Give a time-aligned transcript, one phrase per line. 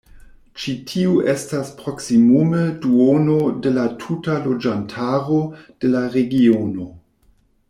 [0.61, 6.93] Ĉi tiu estas proksimume duono da la tuta loĝantaro de la regiono.